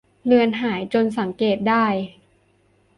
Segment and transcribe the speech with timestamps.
[0.25, 1.85] เลือนหายจนสังเกตได้